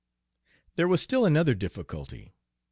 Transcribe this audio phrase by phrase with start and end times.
[0.77, 2.33] There was still another difficulty.